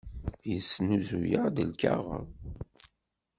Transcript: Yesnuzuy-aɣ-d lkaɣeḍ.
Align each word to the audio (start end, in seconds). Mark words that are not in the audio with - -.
Yesnuzuy-aɣ-d 0.51 1.57
lkaɣeḍ. 1.69 2.25